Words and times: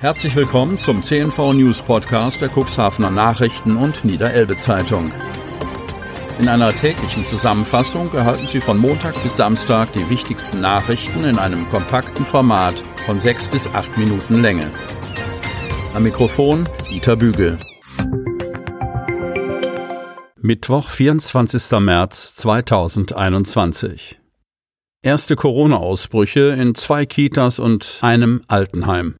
Herzlich 0.00 0.34
willkommen 0.34 0.78
zum 0.78 1.02
CNV 1.02 1.52
News 1.52 1.82
Podcast 1.82 2.40
der 2.40 2.48
Cuxhavener 2.48 3.10
Nachrichten 3.10 3.76
und 3.76 4.02
Niederelbe 4.02 4.56
Zeitung. 4.56 5.12
In 6.38 6.48
einer 6.48 6.72
täglichen 6.72 7.26
Zusammenfassung 7.26 8.10
erhalten 8.14 8.46
Sie 8.46 8.62
von 8.62 8.78
Montag 8.78 9.22
bis 9.22 9.36
Samstag 9.36 9.92
die 9.92 10.08
wichtigsten 10.08 10.62
Nachrichten 10.62 11.24
in 11.24 11.38
einem 11.38 11.68
kompakten 11.68 12.24
Format 12.24 12.76
von 13.04 13.20
sechs 13.20 13.46
bis 13.46 13.66
acht 13.74 13.94
Minuten 13.98 14.40
Länge. 14.40 14.70
Am 15.92 16.02
Mikrofon 16.02 16.66
Dieter 16.88 17.16
Bügel. 17.16 17.58
Mittwoch, 20.40 20.88
24. 20.88 21.78
März 21.78 22.36
2021. 22.36 24.18
Erste 25.02 25.36
Corona-Ausbrüche 25.36 26.56
in 26.58 26.74
zwei 26.74 27.04
Kitas 27.04 27.58
und 27.58 27.98
einem 28.00 28.40
Altenheim. 28.48 29.16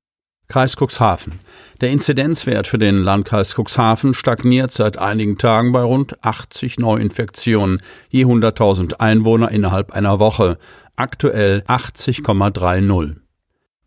Kreis 0.51 0.77
Cuxhaven. 0.77 1.39
Der 1.81 1.91
Inzidenzwert 1.91 2.67
für 2.67 2.77
den 2.77 3.05
Landkreis 3.05 3.55
Cuxhaven 3.55 4.15
stagniert 4.15 4.73
seit 4.73 4.99
einigen 4.99 5.39
Tagen 5.39 5.71
bei 5.71 5.81
rund 5.81 6.23
80 6.25 6.79
Neuinfektionen 6.81 7.81
je 8.09 8.25
100.000 8.25 8.95
Einwohner 9.01 9.51
innerhalb 9.53 9.93
einer 9.93 10.19
Woche. 10.19 10.59
Aktuell 10.97 11.63
80,30. 11.69 13.17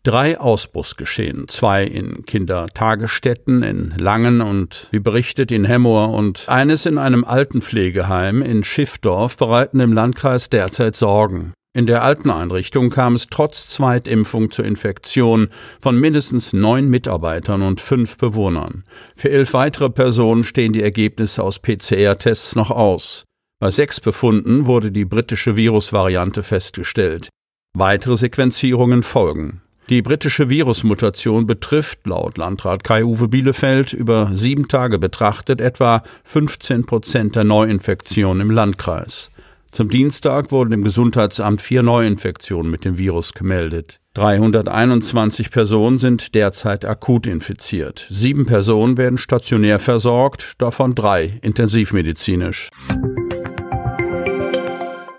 Drei 0.04 0.40
Ausbruchsgeschehen, 0.40 1.48
zwei 1.48 1.84
in 1.84 2.24
Kindertagesstätten 2.24 3.62
in 3.62 3.94
Langen 3.98 4.40
und 4.40 4.88
wie 4.90 5.00
berichtet 5.00 5.50
in 5.50 5.66
Hemmoor 5.66 6.14
und 6.14 6.48
eines 6.48 6.86
in 6.86 6.96
einem 6.96 7.24
Altenpflegeheim 7.24 8.40
in 8.40 8.64
Schiffdorf 8.64 9.36
bereiten 9.36 9.80
im 9.80 9.92
Landkreis 9.92 10.48
derzeit 10.48 10.96
Sorgen. 10.96 11.52
In 11.76 11.86
der 11.86 12.04
alten 12.04 12.30
Einrichtung 12.30 12.88
kam 12.88 13.16
es 13.16 13.26
trotz 13.26 13.68
Zweitimpfung 13.68 14.52
zur 14.52 14.64
Infektion 14.64 15.48
von 15.80 15.98
mindestens 15.98 16.52
neun 16.52 16.88
Mitarbeitern 16.88 17.62
und 17.62 17.80
fünf 17.80 18.16
Bewohnern. 18.16 18.84
Für 19.16 19.30
elf 19.30 19.54
weitere 19.54 19.90
Personen 19.90 20.44
stehen 20.44 20.72
die 20.72 20.84
Ergebnisse 20.84 21.42
aus 21.42 21.58
PCR-Tests 21.58 22.54
noch 22.54 22.70
aus. 22.70 23.24
Bei 23.58 23.72
sechs 23.72 24.00
Befunden 24.00 24.66
wurde 24.66 24.92
die 24.92 25.04
britische 25.04 25.56
Virusvariante 25.56 26.44
festgestellt. 26.44 27.28
Weitere 27.76 28.16
Sequenzierungen 28.16 29.02
folgen. 29.02 29.60
Die 29.88 30.00
britische 30.00 30.48
Virusmutation 30.48 31.48
betrifft 31.48 32.06
laut 32.06 32.38
Landrat 32.38 32.84
Kai-Uwe 32.84 33.26
Bielefeld 33.26 33.92
über 33.92 34.30
sieben 34.32 34.68
Tage 34.68 35.00
betrachtet 35.00 35.60
etwa 35.60 36.04
15 36.22 36.86
Prozent 36.86 37.34
der 37.34 37.42
Neuinfektionen 37.42 38.42
im 38.42 38.50
Landkreis. 38.52 39.32
Zum 39.74 39.90
Dienstag 39.90 40.52
wurden 40.52 40.72
im 40.72 40.84
Gesundheitsamt 40.84 41.60
vier 41.60 41.82
Neuinfektionen 41.82 42.70
mit 42.70 42.84
dem 42.84 42.96
Virus 42.96 43.32
gemeldet. 43.32 44.00
321 44.14 45.50
Personen 45.50 45.98
sind 45.98 46.36
derzeit 46.36 46.84
akut 46.84 47.26
infiziert. 47.26 48.06
Sieben 48.08 48.46
Personen 48.46 48.96
werden 48.98 49.18
stationär 49.18 49.80
versorgt, 49.80 50.62
davon 50.62 50.94
drei 50.94 51.40
intensivmedizinisch. 51.42 52.70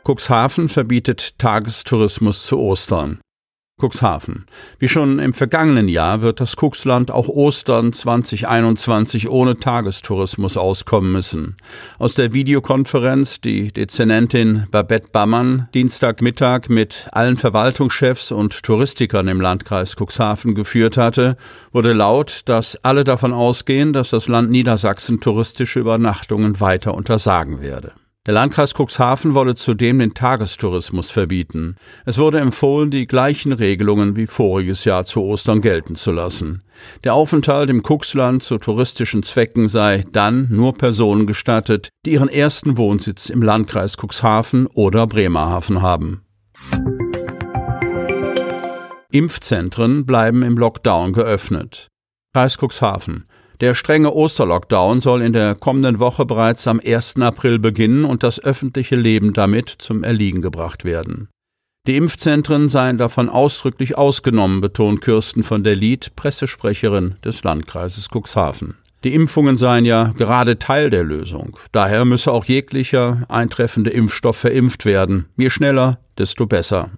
Cuxhaven 0.06 0.70
verbietet 0.70 1.38
Tagestourismus 1.38 2.44
zu 2.44 2.58
Ostern. 2.58 3.20
Cuxhaven. 3.78 4.46
Wie 4.80 4.88
schon 4.88 5.20
im 5.20 5.34
vergangenen 5.34 5.90
Jahr 5.90 6.22
wird 6.22 6.40
das 6.40 6.56
Cuxland 6.56 7.12
auch 7.12 7.28
Ostern 7.28 7.92
2021 7.92 9.30
ohne 9.30 9.60
Tagestourismus 9.60 10.56
auskommen 10.56 11.12
müssen. 11.12 11.58
Aus 12.00 12.16
der 12.16 12.32
Videokonferenz, 12.32 13.42
die 13.42 13.74
Dezernentin 13.74 14.68
Babette 14.72 15.10
Bammann 15.12 15.68
Dienstagmittag 15.74 16.70
mit 16.70 17.10
allen 17.12 17.36
Verwaltungschefs 17.36 18.32
und 18.32 18.64
Touristikern 18.64 19.28
im 19.28 19.42
Landkreis 19.42 19.96
Cuxhaven 19.98 20.56
geführt 20.56 20.96
hatte, 20.96 21.36
wurde 21.74 21.92
laut, 21.92 22.44
dass 22.46 22.78
alle 22.84 23.04
davon 23.04 23.34
ausgehen, 23.34 23.92
dass 23.92 24.10
das 24.10 24.30
Land 24.30 24.52
Niedersachsen 24.52 25.20
touristische 25.20 25.82
Übernachtungen 25.82 26.62
weiter 26.62 26.94
untersagen 26.94 27.60
werde. 27.60 27.92
Der 28.26 28.34
Landkreis 28.34 28.74
Cuxhaven 28.74 29.36
wolle 29.36 29.54
zudem 29.54 30.00
den 30.00 30.16
Tagestourismus 30.16 31.12
verbieten. 31.12 31.76
Es 32.06 32.18
wurde 32.18 32.40
empfohlen, 32.40 32.90
die 32.90 33.06
gleichen 33.06 33.52
Regelungen 33.52 34.16
wie 34.16 34.26
voriges 34.26 34.84
Jahr 34.84 35.06
zu 35.06 35.22
Ostern 35.22 35.62
gelten 35.62 35.94
zu 35.94 36.12
lassen. 36.12 36.64
Der 37.04 37.14
Aufenthalt 37.14 37.70
im 37.70 37.84
Cuxland 37.84 38.42
zu 38.42 38.58
touristischen 38.58 39.22
Zwecken 39.22 39.68
sei 39.68 40.06
dann 40.12 40.48
nur 40.50 40.74
Personen 40.74 41.28
gestattet, 41.28 41.90
die 42.04 42.14
ihren 42.14 42.30
ersten 42.30 42.80
Wohnsitz 42.80 43.30
im 43.30 43.44
Landkreis 43.44 43.96
Cuxhaven 43.96 44.66
oder 44.74 45.06
Bremerhaven 45.06 45.84
haben. 45.84 46.24
Impfzentren 49.12 50.08
bleiben 50.08 50.42
im 50.42 50.58
Lockdown 50.58 51.14
geöffnet. 51.14 51.90
Kreis 52.34 52.58
Cuxhaven. 52.58 53.28
Der 53.62 53.74
strenge 53.74 54.14
Osterlockdown 54.14 55.00
soll 55.02 55.22
in 55.22 55.34
der 55.34 55.56
kommenden 55.56 56.00
Woche 56.00 56.26
bereits 56.26 56.68
am 56.68 56.82
1. 56.84 57.16
April 57.22 57.60
beginnen 57.60 58.04
und 58.04 58.24
das 58.24 58.44
öffentliche 58.44 58.96
Leben 58.96 59.34
damit 59.34 59.70
zum 59.70 60.04
Erliegen 60.04 60.42
gebracht 60.42 60.84
werden. 60.84 61.30
Die 61.88 61.96
Impfzentren 61.96 62.68
seien 62.68 62.98
davon 62.98 63.30
ausdrücklich 63.30 63.98
ausgenommen, 63.98 64.60
betont 64.60 65.02
Kirsten 65.02 65.44
von 65.44 65.64
der 65.64 65.76
Lied, 65.76 66.16
Pressesprecherin 66.16 67.16
des 67.24 67.44
Landkreises 67.44 68.10
Cuxhaven. 68.10 68.76
Die 69.04 69.14
Impfungen 69.14 69.56
seien 69.56 69.86
ja 69.86 70.12
gerade 70.18 70.58
Teil 70.58 70.90
der 70.90 71.04
Lösung. 71.04 71.60
Daher 71.72 72.06
müsse 72.06 72.32
auch 72.32 72.46
jeglicher 72.46 73.24
eintreffende 73.30 73.92
Impfstoff 73.92 74.38
verimpft 74.38 74.86
werden. 74.86 75.28
Je 75.38 75.52
schneller, 75.52 76.00
desto 76.18 76.48
besser. 76.48 76.90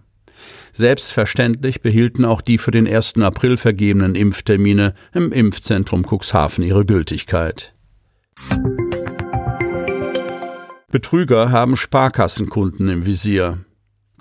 Selbstverständlich 0.78 1.82
behielten 1.82 2.24
auch 2.24 2.40
die 2.40 2.60
für 2.60 2.70
den 2.70 2.88
1. 2.88 3.18
April 3.18 3.58
vergebenen 3.58 4.14
Impftermine 4.14 4.94
im 5.12 5.32
Impfzentrum 5.32 6.06
Cuxhaven 6.06 6.64
ihre 6.64 6.86
Gültigkeit. 6.86 7.74
Betrüger 10.92 11.50
haben 11.50 11.78
Sparkassenkunden 11.78 12.90
im 12.90 13.08
Visier. 13.08 13.66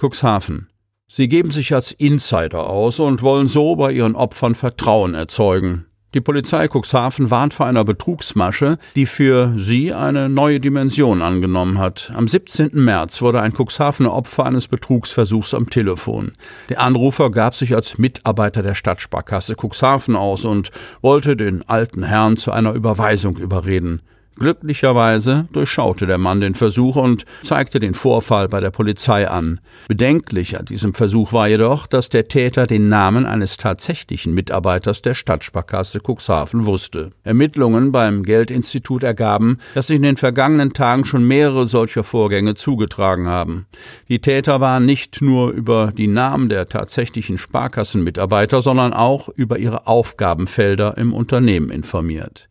Cuxhaven. 0.00 0.70
Sie 1.06 1.28
geben 1.28 1.50
sich 1.50 1.74
als 1.74 1.92
Insider 1.92 2.70
aus 2.70 3.00
und 3.00 3.20
wollen 3.20 3.48
so 3.48 3.76
bei 3.76 3.92
ihren 3.92 4.16
Opfern 4.16 4.54
Vertrauen 4.54 5.12
erzeugen. 5.12 5.84
Die 6.14 6.20
Polizei 6.20 6.68
Cuxhaven 6.68 7.30
warnt 7.30 7.52
vor 7.52 7.66
einer 7.66 7.84
Betrugsmasche, 7.84 8.78
die 8.94 9.06
für 9.06 9.52
sie 9.56 9.92
eine 9.92 10.28
neue 10.28 10.60
Dimension 10.60 11.20
angenommen 11.20 11.78
hat. 11.78 12.12
Am 12.14 12.28
17. 12.28 12.70
März 12.72 13.20
wurde 13.20 13.42
ein 13.42 13.52
Cuxhavener 13.52 14.14
Opfer 14.14 14.46
eines 14.46 14.68
Betrugsversuchs 14.68 15.52
am 15.52 15.68
Telefon. 15.68 16.32
Der 16.68 16.80
Anrufer 16.80 17.30
gab 17.30 17.54
sich 17.54 17.74
als 17.74 17.98
Mitarbeiter 17.98 18.62
der 18.62 18.74
Stadtsparkasse 18.74 19.56
Cuxhaven 19.60 20.16
aus 20.16 20.44
und 20.44 20.70
wollte 21.02 21.36
den 21.36 21.68
alten 21.68 22.04
Herrn 22.04 22.36
zu 22.36 22.52
einer 22.52 22.72
Überweisung 22.72 23.36
überreden. 23.36 24.00
Glücklicherweise 24.38 25.46
durchschaute 25.52 26.06
der 26.06 26.18
Mann 26.18 26.42
den 26.42 26.54
Versuch 26.54 26.96
und 26.96 27.24
zeigte 27.42 27.80
den 27.80 27.94
Vorfall 27.94 28.48
bei 28.48 28.60
der 28.60 28.70
Polizei 28.70 29.26
an. 29.26 29.60
Bedenklich 29.88 30.58
an 30.58 30.66
diesem 30.66 30.92
Versuch 30.92 31.32
war 31.32 31.48
jedoch, 31.48 31.86
dass 31.86 32.10
der 32.10 32.28
Täter 32.28 32.66
den 32.66 32.90
Namen 32.90 33.24
eines 33.24 33.56
tatsächlichen 33.56 34.34
Mitarbeiters 34.34 35.00
der 35.00 35.14
Stadtsparkasse 35.14 36.00
Cuxhaven 36.06 36.66
wusste. 36.66 37.12
Ermittlungen 37.24 37.92
beim 37.92 38.24
Geldinstitut 38.24 39.04
ergaben, 39.04 39.56
dass 39.74 39.86
sich 39.86 39.96
in 39.96 40.02
den 40.02 40.18
vergangenen 40.18 40.74
Tagen 40.74 41.06
schon 41.06 41.26
mehrere 41.26 41.66
solcher 41.66 42.04
Vorgänge 42.04 42.54
zugetragen 42.54 43.28
haben. 43.28 43.64
Die 44.10 44.20
Täter 44.20 44.60
waren 44.60 44.84
nicht 44.84 45.22
nur 45.22 45.50
über 45.50 45.94
die 45.96 46.08
Namen 46.08 46.50
der 46.50 46.66
tatsächlichen 46.66 47.38
Sparkassenmitarbeiter, 47.38 48.60
sondern 48.60 48.92
auch 48.92 49.30
über 49.30 49.58
ihre 49.58 49.86
Aufgabenfelder 49.86 50.98
im 50.98 51.14
Unternehmen 51.14 51.70
informiert. 51.70 52.50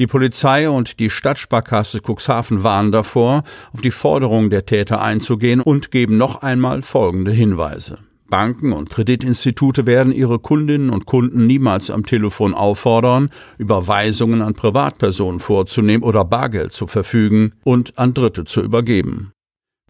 Die 0.00 0.06
Polizei 0.06 0.70
und 0.70 0.98
die 0.98 1.10
Stadtsparkasse 1.10 2.00
Cuxhaven 2.00 2.64
warnen 2.64 2.90
davor, 2.90 3.42
auf 3.74 3.82
die 3.82 3.90
Forderungen 3.90 4.48
der 4.48 4.64
Täter 4.64 5.02
einzugehen 5.02 5.60
und 5.60 5.90
geben 5.90 6.16
noch 6.16 6.40
einmal 6.40 6.80
folgende 6.80 7.32
Hinweise. 7.32 7.98
Banken 8.30 8.72
und 8.72 8.88
Kreditinstitute 8.88 9.84
werden 9.84 10.10
ihre 10.12 10.38
Kundinnen 10.38 10.88
und 10.88 11.04
Kunden 11.04 11.46
niemals 11.46 11.90
am 11.90 12.06
Telefon 12.06 12.54
auffordern, 12.54 13.28
Überweisungen 13.58 14.40
an 14.40 14.54
Privatpersonen 14.54 15.38
vorzunehmen 15.38 16.02
oder 16.02 16.24
Bargeld 16.24 16.72
zu 16.72 16.86
verfügen 16.86 17.52
und 17.62 17.98
an 17.98 18.14
Dritte 18.14 18.46
zu 18.46 18.62
übergeben. 18.62 19.32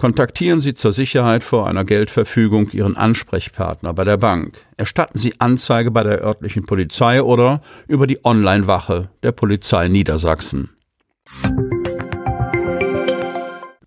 Kontaktieren 0.00 0.61
Sie 0.61 0.73
zur 0.73 0.93
Sicherheit 0.93 1.44
vor 1.44 1.67
einer 1.67 1.85
Geldverfügung 1.85 2.70
Ihren 2.70 2.97
Ansprechpartner 2.97 3.93
bei 3.93 4.05
der 4.05 4.17
Bank. 4.17 4.64
Erstatten 4.79 5.19
Sie 5.19 5.38
Anzeige 5.38 5.91
bei 5.91 6.02
der 6.02 6.23
örtlichen 6.23 6.64
Polizei 6.64 7.23
oder 7.23 7.61
über 7.87 8.06
die 8.06 8.25
Online-Wache 8.25 9.11
der 9.23 9.32
Polizei 9.32 9.88
Niedersachsen. 9.88 10.70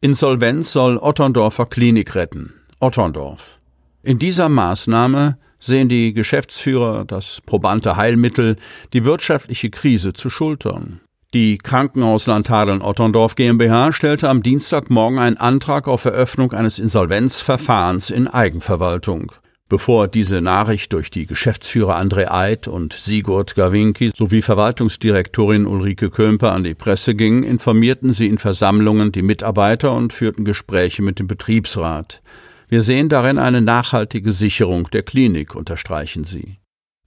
Insolvenz 0.02 0.72
soll 0.72 1.00
Otterndorfer 1.00 1.66
Klinik 1.66 2.14
retten. 2.14 2.54
Otterndorf. 2.80 3.58
In 4.04 4.20
dieser 4.20 4.50
Maßnahme 4.50 5.40
sehen 5.60 5.90
die 5.90 6.14
Geschäftsführer 6.14 7.06
das 7.06 7.42
probante 7.44 7.96
Heilmittel, 7.96 8.58
die 8.94 9.04
wirtschaftliche 9.04 9.72
Krise 9.72 10.14
zu 10.14 10.30
schultern. 10.30 11.00
Die 11.34 11.58
Krankenhausland 11.58 12.52
Hadeln-Otterndorf 12.52 13.34
GmbH 13.34 13.92
stellte 13.92 14.30
am 14.30 14.44
Dienstagmorgen 14.44 15.18
einen 15.18 15.38
Antrag 15.38 15.88
auf 15.88 16.06
Eröffnung 16.06 16.52
eines 16.54 16.78
Insolvenzverfahrens 16.78 18.12
in 18.12 18.28
Eigenverwaltung. 18.28 19.32
Bevor 19.68 20.08
diese 20.08 20.42
Nachricht 20.42 20.94
durch 20.94 21.10
die 21.10 21.26
Geschäftsführer 21.26 21.98
André 21.98 22.30
Eid 22.30 22.68
und 22.68 22.94
Sigurd 22.94 23.56
Gawinki 23.56 24.12
sowie 24.16 24.44
Verwaltungsdirektorin 24.44 25.66
Ulrike 25.66 26.12
Kömper 26.12 26.52
an 26.52 26.64
die 26.64 26.76
Presse 26.76 27.16
ging, 27.16 27.42
informierten 27.42 28.14
sie 28.14 28.28
in 28.28 28.38
Versammlungen 28.38 29.12
die 29.12 29.24
Mitarbeiter 29.24 29.92
und 29.96 30.14
führten 30.14 30.46
Gespräche 30.46 31.02
mit 31.02 31.18
dem 31.18 31.26
Betriebsrat. 31.26 32.22
Wir 32.70 32.84
sehen 32.84 33.10
darin 33.10 33.40
eine 33.40 33.62
nachhaltige 33.62 34.32
Sicherung 34.32 34.88
der 34.92 35.02
Klinik, 35.02 35.56
unterstreichen 35.56 36.26
sie. 36.26 36.60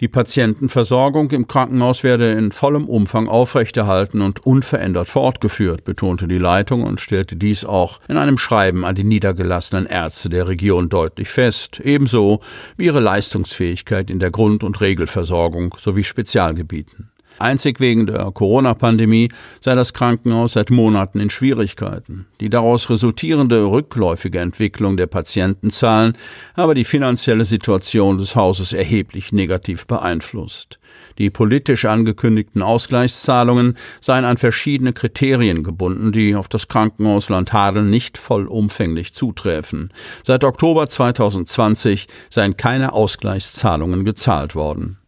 Die 0.03 0.09
Patientenversorgung 0.09 1.31
im 1.31 1.47
Krankenhaus 1.47 2.05
werde 2.05 2.33
in 2.33 2.53
vollem 2.53 2.87
Umfang 2.87 3.29
aufrechterhalten 3.29 4.21
und 4.21 4.45
unverändert 4.45 5.09
fortgeführt, 5.09 5.85
betonte 5.85 6.29
die 6.29 6.37
Leitung 6.37 6.83
und 6.83 7.01
stellte 7.01 7.35
dies 7.35 7.65
auch 7.65 8.01
in 8.07 8.19
einem 8.19 8.37
Schreiben 8.37 8.85
an 8.85 8.95
die 8.95 9.05
niedergelassenen 9.05 9.87
Ärzte 9.87 10.29
der 10.29 10.49
Region 10.49 10.91
deutlich 10.91 11.31
fest, 11.31 11.81
ebenso 11.81 12.41
wie 12.77 12.85
ihre 12.85 13.01
Leistungsfähigkeit 13.01 14.11
in 14.11 14.19
der 14.19 14.31
Grund- 14.31 14.65
und 14.65 14.83
Regelversorgung 14.83 15.75
sowie 15.79 16.05
Spezialgebieten. 16.05 17.11
Einzig 17.39 17.81
wegen 17.81 18.07
der 18.07 18.31
Corona-Pandemie 18.33 19.29
sei 19.61 19.75
das 19.75 19.93
Krankenhaus 19.93 20.55
seit 20.55 20.71
Monaten 20.71 21.21
in 21.21 21.31
Schwierigkeiten. 21.31 22.27
Die 22.41 22.49
daraus 22.49 22.89
resultierende 22.91 23.65
rückläufige 23.65 24.41
Entwicklung 24.41 24.97
der 24.97 25.07
Patientenzahlen 25.07 26.17
habe 26.57 26.75
die 26.75 26.85
finanzielle 26.85 27.45
Situation 27.45 28.19
des 28.19 28.37
Hauses 28.37 28.73
erheblich 28.73 29.33
negativ 29.33 29.87
beeinflusst. 29.87 30.79
Die 31.19 31.31
politisch 31.31 31.85
angekündigten 31.85 32.63
Ausgleichszahlungen 32.63 33.77
seien 34.01 34.25
an 34.25 34.37
verschiedene 34.37 34.93
Kriterien 34.93 35.63
gebunden, 35.63 36.13
die 36.13 36.35
auf 36.35 36.49
das 36.49 36.69
Krankenhaus 36.69 37.29
Landhadeln 37.29 37.91
nicht 37.91 38.19
vollumfänglich 38.19 39.15
zuträfen. 39.15 39.93
Seit 40.23 40.45
Oktober 40.45 40.89
2020 40.89 42.07
seien 42.31 42.57
keine 42.57 42.93
Ausgleichszahlungen 42.93 44.05
gezahlt 44.05 44.55
worden. 44.55 44.99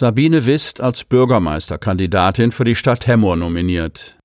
Sabine 0.00 0.46
Wist 0.46 0.80
als 0.80 1.04
Bürgermeisterkandidatin 1.04 2.52
für 2.52 2.64
die 2.64 2.74
Stadt 2.74 3.06
Hemmoor 3.06 3.36
nominiert. 3.36 4.18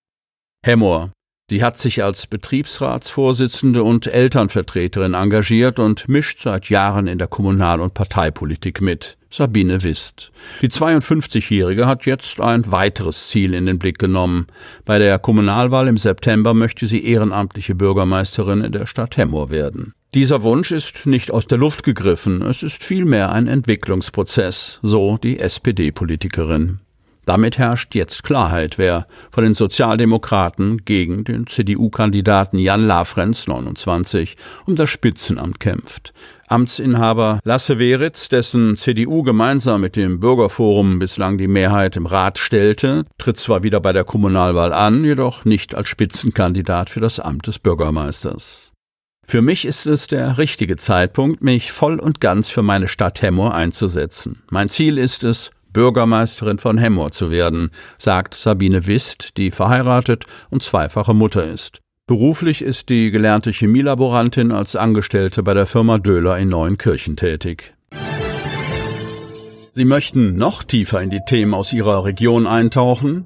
Hemmoor. 0.65 1.11
Sie 1.47 1.63
hat 1.63 1.77
sich 1.77 2.03
als 2.03 2.25
Betriebsratsvorsitzende 2.25 3.83
und 3.83 4.07
Elternvertreterin 4.07 5.13
engagiert 5.13 5.77
und 5.77 6.09
mischt 6.09 6.39
seit 6.39 6.71
Jahren 6.71 7.05
in 7.05 7.19
der 7.19 7.27
Kommunal- 7.27 7.81
und 7.81 7.93
Parteipolitik 7.93 8.81
mit. 8.81 9.15
Sabine 9.29 9.83
Wist. 9.83 10.31
Die 10.63 10.69
52-Jährige 10.69 11.85
hat 11.85 12.07
jetzt 12.07 12.41
ein 12.41 12.71
weiteres 12.71 13.27
Ziel 13.27 13.53
in 13.53 13.67
den 13.67 13.77
Blick 13.77 13.99
genommen. 13.99 14.47
Bei 14.85 14.97
der 14.97 15.19
Kommunalwahl 15.19 15.87
im 15.87 15.97
September 15.97 16.55
möchte 16.55 16.87
sie 16.87 17.05
ehrenamtliche 17.05 17.75
Bürgermeisterin 17.75 18.61
in 18.61 18.71
der 18.71 18.87
Stadt 18.87 19.15
Hemmoor 19.15 19.51
werden. 19.51 19.93
Dieser 20.15 20.41
Wunsch 20.41 20.71
ist 20.71 21.05
nicht 21.05 21.29
aus 21.29 21.45
der 21.45 21.59
Luft 21.59 21.83
gegriffen, 21.83 22.41
es 22.41 22.63
ist 22.63 22.83
vielmehr 22.83 23.31
ein 23.31 23.47
Entwicklungsprozess, 23.47 24.79
so 24.81 25.17
die 25.17 25.39
SPD-Politikerin. 25.39 26.79
Damit 27.25 27.57
herrscht 27.57 27.95
jetzt 27.95 28.23
Klarheit, 28.23 28.77
wer 28.77 29.07
von 29.31 29.43
den 29.43 29.55
Sozialdemokraten 29.55 30.85
gegen 30.85 31.23
den 31.23 31.47
CDU-Kandidaten 31.47 32.59
Jan 32.59 32.85
Lafrenz 32.85 33.47
29 33.47 34.37
um 34.65 34.75
das 34.75 34.89
Spitzenamt 34.89 35.59
kämpft. 35.59 36.13
Amtsinhaber 36.47 37.39
Lasse 37.43 37.79
Weritz, 37.79 38.29
dessen 38.29 38.77
CDU 38.77 39.23
gemeinsam 39.23 39.81
mit 39.81 39.95
dem 39.95 40.19
Bürgerforum 40.19 40.99
bislang 40.99 41.39
die 41.39 41.47
Mehrheit 41.47 41.95
im 41.95 42.05
Rat 42.05 42.37
stellte, 42.37 43.05
tritt 43.17 43.39
zwar 43.39 43.63
wieder 43.63 43.79
bei 43.79 43.93
der 43.93 44.03
Kommunalwahl 44.03 44.71
an, 44.71 45.03
jedoch 45.03 45.43
nicht 45.45 45.73
als 45.73 45.89
Spitzenkandidat 45.89 46.91
für 46.91 46.99
das 46.99 47.19
Amt 47.19 47.47
des 47.47 47.57
Bürgermeisters. 47.57 48.73
Für 49.27 49.41
mich 49.41 49.65
ist 49.65 49.87
es 49.87 50.05
der 50.05 50.37
richtige 50.37 50.75
Zeitpunkt, 50.75 51.41
mich 51.41 51.71
voll 51.71 51.99
und 51.99 52.21
ganz 52.21 52.51
für 52.51 52.61
meine 52.61 52.87
Stadt 52.87 53.23
Hemmoor 53.23 53.55
einzusetzen. 53.55 54.43
Mein 54.51 54.69
Ziel 54.69 54.99
ist 54.99 55.23
es, 55.23 55.49
Bürgermeisterin 55.75 56.57
von 56.57 56.77
Hemmoor 56.77 57.11
zu 57.11 57.31
werden, 57.31 57.69
sagt 57.97 58.33
Sabine 58.33 58.87
Wist, 58.87 59.35
die 59.35 59.51
verheiratet 59.51 60.23
und 60.49 60.63
zweifache 60.63 61.13
Mutter 61.13 61.45
ist. 61.45 61.81
Beruflich 62.07 62.61
ist 62.61 62.87
die 62.87 63.11
gelernte 63.11 63.51
Chemielaborantin 63.51 64.53
als 64.53 64.77
Angestellte 64.77 65.43
bei 65.43 65.53
der 65.53 65.65
Firma 65.65 65.97
Döhler 65.97 66.37
in 66.37 66.47
Neuenkirchen 66.47 67.17
tätig. 67.17 67.73
Sie 69.71 69.83
möchten 69.83 70.37
noch 70.37 70.63
tiefer 70.63 71.01
in 71.01 71.09
die 71.09 71.19
Themen 71.27 71.53
aus 71.53 71.73
Ihrer 71.73 72.05
Region 72.05 72.47
eintauchen? 72.47 73.25